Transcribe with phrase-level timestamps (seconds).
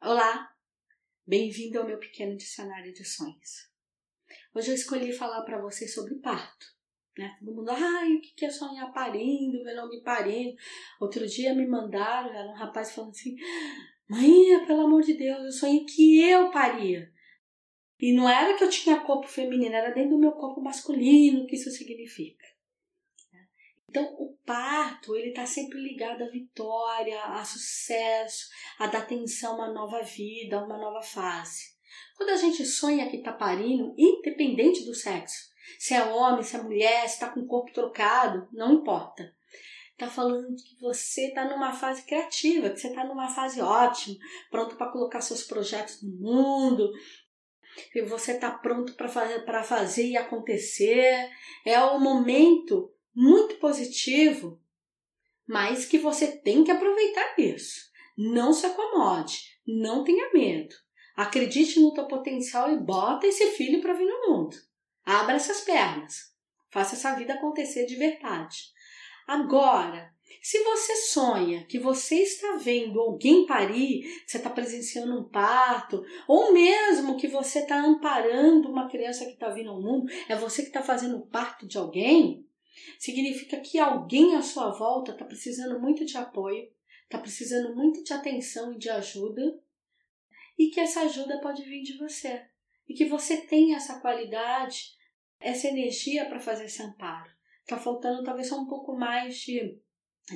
[0.00, 0.48] Olá,
[1.26, 3.68] bem-vindo ao meu pequeno dicionário de sonhos.
[4.54, 6.66] Hoje eu escolhi falar para vocês sobre parto.
[7.18, 7.36] Né?
[7.40, 10.56] Todo mundo, ai, o que é sonhar parindo, ver nome parindo.
[11.00, 13.34] Outro dia me mandaram, era um rapaz falando assim,
[14.08, 17.12] mãe, pelo amor de Deus, eu sonhei que eu paria.
[17.98, 21.56] E não era que eu tinha corpo feminino, era dentro do meu corpo masculino que
[21.56, 22.46] isso significa.
[23.88, 28.48] Então, o parto, ele está sempre ligado à vitória, a sucesso,
[28.78, 31.76] a dar atenção a uma nova vida, a uma nova fase.
[32.16, 36.62] Quando a gente sonha que está parindo, independente do sexo, se é homem, se é
[36.62, 39.34] mulher, se está com o corpo trocado, não importa.
[39.92, 44.16] Está falando que você está numa fase criativa, que você está numa fase ótima,
[44.50, 46.92] pronto para colocar seus projetos no mundo,
[47.92, 51.30] que você está pronto para fazer, fazer e acontecer.
[51.64, 54.62] É o momento muito positivo,
[55.44, 57.90] mas que você tem que aproveitar isso.
[58.16, 60.72] Não se acomode, não tenha medo.
[61.16, 64.56] Acredite no teu potencial e bota esse filho para vir no mundo.
[65.04, 66.32] Abra essas pernas.
[66.70, 68.56] Faça essa vida acontecer de verdade.
[69.26, 76.04] Agora, se você sonha que você está vendo alguém parir, você está presenciando um parto,
[76.28, 80.62] ou mesmo que você está amparando uma criança que está vindo ao mundo, é você
[80.62, 82.47] que está fazendo o parto de alguém,
[82.98, 86.70] Significa que alguém à sua volta está precisando muito de apoio,
[87.04, 89.60] está precisando muito de atenção e de ajuda,
[90.58, 92.44] e que essa ajuda pode vir de você.
[92.88, 94.96] E que você tem essa qualidade,
[95.38, 97.30] essa energia para fazer esse amparo.
[97.60, 99.78] Está faltando talvez só um pouco mais de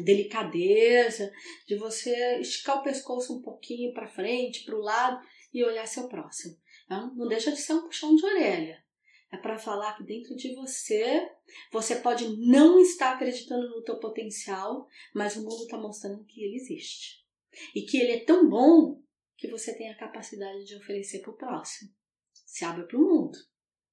[0.03, 1.33] delicadeza,
[1.67, 6.09] de você esticar o pescoço um pouquinho para frente, para o lado e olhar seu
[6.09, 6.57] próximo.
[6.89, 8.81] Não deixa de ser um puxão de orelha.
[9.53, 11.31] Para falar que dentro de você,
[11.70, 16.56] você pode não estar acreditando no teu potencial, mas o mundo está mostrando que ele
[16.56, 17.22] existe.
[17.75, 19.03] E que ele é tão bom
[19.36, 21.91] que você tem a capacidade de oferecer para o próximo.
[22.33, 23.36] Se abre para o mundo.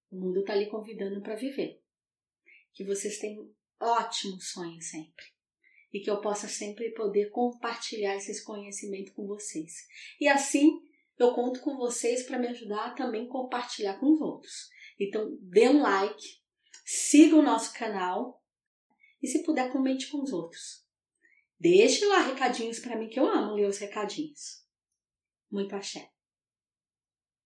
[0.10, 1.84] O mundo está ali convidando para viver.
[2.72, 5.26] Que vocês tenham ótimos sonhos sempre.
[5.92, 9.74] E que eu possa sempre poder compartilhar esses conhecimentos com vocês.
[10.22, 10.82] E assim
[11.18, 14.70] eu conto com vocês para me ajudar a também compartilhar com os outros.
[15.00, 16.42] Então, dê um like,
[16.86, 18.44] siga o nosso canal
[19.22, 20.86] e, se puder, comente com os outros.
[21.60, 24.66] Deixe lá recadinhos para mim, que eu amo ler os recadinhos.
[25.52, 26.12] Muito axé.